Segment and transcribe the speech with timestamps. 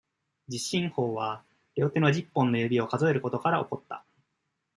[0.47, 1.43] 十進法は、
[1.75, 4.03] 両手の十本の指を数えることから起こった。